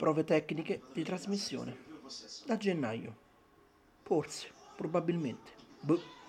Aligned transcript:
Prove 0.00 0.24
tecniche 0.24 0.88
di 0.94 1.04
trasmissione. 1.04 1.76
Da 2.40 2.56
gennaio. 2.56 3.18
Forse, 4.00 4.50
probabilmente. 4.74 5.52
Boh. 5.78 6.19